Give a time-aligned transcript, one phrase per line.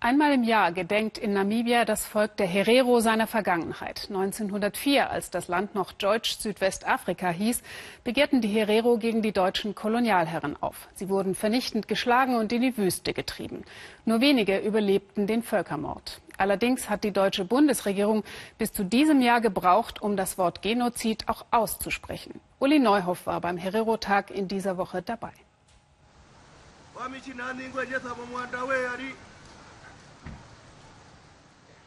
[0.00, 4.06] Einmal im Jahr gedenkt in Namibia das Volk der Herero seiner Vergangenheit.
[4.08, 7.64] 1904, als das Land noch Deutsch-Südwestafrika hieß,
[8.04, 10.86] begehrten die Herero gegen die deutschen Kolonialherren auf.
[10.94, 13.64] Sie wurden vernichtend geschlagen und in die Wüste getrieben.
[14.04, 16.20] Nur wenige überlebten den Völkermord.
[16.36, 18.22] Allerdings hat die deutsche Bundesregierung
[18.56, 22.40] bis zu diesem Jahr gebraucht, um das Wort Genozid auch auszusprechen.
[22.60, 25.32] Uli Neuhoff war beim Herero-Tag in dieser Woche dabei.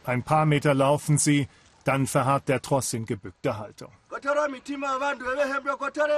[0.03, 1.47] Ein paar Meter laufen sie,
[1.83, 3.91] dann verharrt der Tross in gebückter Haltung.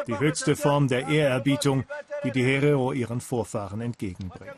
[0.07, 1.85] Die höchste Form der Ehrerbietung,
[2.23, 4.55] die die Herero ihren Vorfahren entgegenbringen.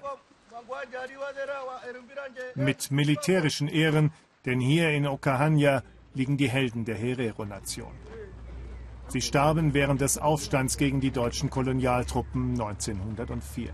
[2.55, 4.11] Mit militärischen Ehren,
[4.45, 7.91] denn hier in Okahanya liegen die Helden der Herero-Nation.
[9.07, 13.71] Sie starben während des Aufstands gegen die deutschen Kolonialtruppen 1904.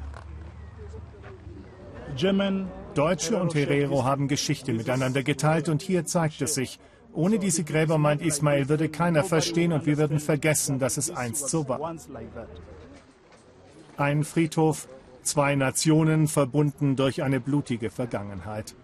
[2.93, 6.79] Deutsche und Herero haben Geschichte miteinander geteilt und hier zeigt es sich.
[7.13, 11.49] Ohne diese Gräber, meint Ismail, würde keiner verstehen und wir würden vergessen, dass es einst
[11.49, 11.95] so war.
[13.97, 14.87] Ein Friedhof,
[15.23, 18.75] zwei Nationen verbunden durch eine blutige Vergangenheit.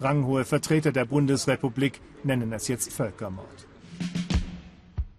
[0.00, 3.66] Ranghohe Vertreter der Bundesrepublik nennen es jetzt Völkermord.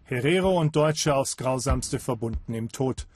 [0.03, 3.07] Herero und Deutsche aufs Grausamste verbunden im Tod.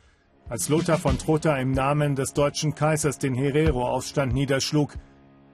[0.51, 4.97] Als Lothar von Trotha im Namen des deutschen Kaisers den Herero-Aufstand niederschlug,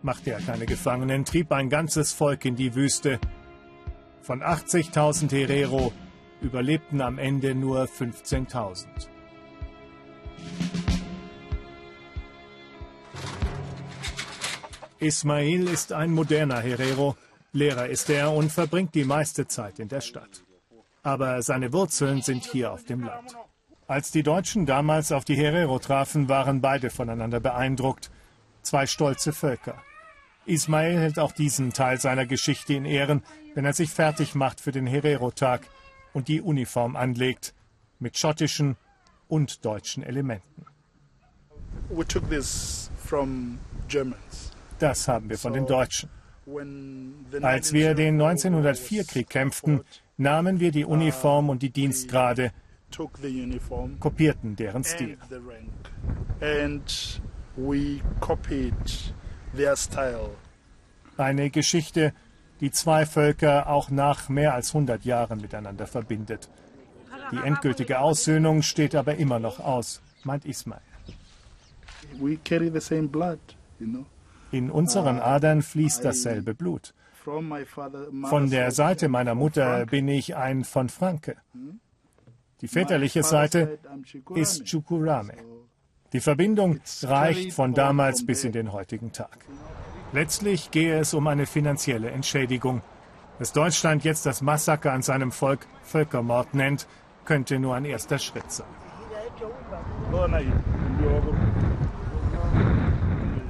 [0.01, 3.19] machte er keine Gefangenen, trieb ein ganzes Volk in die Wüste.
[4.23, 5.93] Von 80.000 Herero
[6.41, 8.87] überlebten am Ende nur 15.000.
[14.97, 17.15] Ismail ist ein moderner Herero,
[17.51, 20.43] Lehrer ist er und verbringt die meiste Zeit in der Stadt.
[21.03, 23.37] Aber seine Wurzeln sind hier auf dem Land.
[23.87, 28.11] Als die Deutschen damals auf die Herero trafen, waren beide voneinander beeindruckt.
[28.61, 29.81] Zwei stolze Völker.
[30.45, 33.23] Ismail hält auch diesen Teil seiner Geschichte in Ehren,
[33.55, 35.69] wenn er sich fertig macht für den Herero-Tag
[36.11, 37.53] und die Uniform anlegt,
[37.99, 38.75] mit schottischen
[39.29, 40.65] und deutschen Elementen.
[44.79, 46.09] Das haben wir von den Deutschen.
[47.41, 49.81] Als wir den 1904-Krieg kämpften,
[50.17, 52.51] nahmen wir die Uniform und die Dienstgrade,
[53.99, 55.17] kopierten deren Stil.
[61.17, 62.13] Eine Geschichte,
[62.59, 66.49] die zwei Völker auch nach mehr als 100 Jahren miteinander verbindet.
[67.31, 70.81] Die endgültige Aussöhnung steht aber immer noch aus, meint Ismail.
[74.51, 76.93] In unseren Adern fließt dasselbe Blut.
[77.23, 81.35] Von der Seite meiner Mutter bin ich ein von Franke.
[82.61, 83.77] Die väterliche Seite
[84.33, 85.33] ist Chukurame.
[86.13, 89.45] Die Verbindung reicht von damals bis in den heutigen Tag.
[90.13, 92.81] Letztlich gehe es um eine finanzielle Entschädigung.
[93.37, 96.87] Dass Deutschland jetzt das Massaker an seinem Volk Völkermord nennt,
[97.25, 98.67] könnte nur ein erster Schritt sein.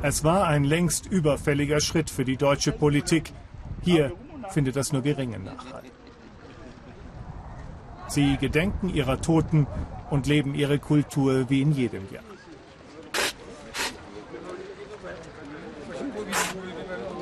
[0.02, 3.32] Es war ein längst überfälliger Schritt für die deutsche Politik.
[3.84, 4.12] Hier
[4.50, 5.97] findet das nur geringe Nachhalt.
[8.08, 9.68] Sie gedenken ihrer Toten
[10.10, 12.24] und leben ihre Kultur wie in jedem Jahr.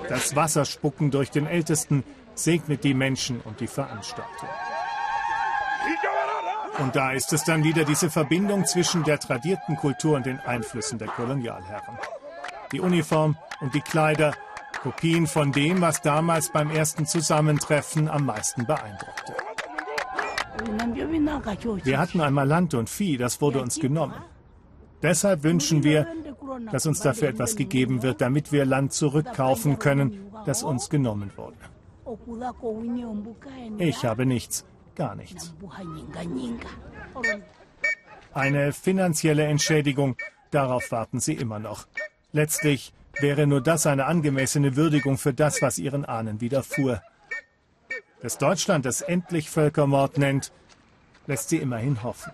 [0.09, 2.03] Das Wasserspucken durch den Ältesten
[2.35, 4.50] segnet die Menschen und die Veranstaltung.
[6.79, 11.00] Und da ist es dann wieder diese Verbindung zwischen der tradierten Kultur und den Einflüssen
[11.00, 11.97] der Kolonialherren.
[12.72, 14.34] Die Uniform und die Kleider,
[14.84, 19.34] Kopien von dem, was damals beim ersten Zusammentreffen am meisten beeindruckte.
[21.84, 24.16] Wir hatten einmal Land und Vieh, das wurde uns genommen.
[25.02, 26.08] Deshalb wünschen wir,
[26.72, 31.58] dass uns dafür etwas gegeben wird, damit wir Land zurückkaufen können, das uns genommen wurde.
[33.78, 34.66] Ich habe nichts,
[34.96, 35.54] gar nichts.
[38.34, 40.16] Eine finanzielle Entschädigung,
[40.52, 41.88] darauf warten sie immer noch.
[42.32, 47.02] Letztlich wäre nur das eine angemessene Würdigung für das, was ihren Ahnen widerfuhr.
[48.26, 50.52] Dass Deutschland es endlich Völkermord nennt,
[51.28, 52.32] lässt sie immerhin hoffen.